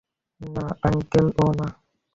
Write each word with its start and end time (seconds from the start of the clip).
না, 0.41 0.65
uncle 0.87 1.27
oh 1.41 1.51
না! 1.59 1.67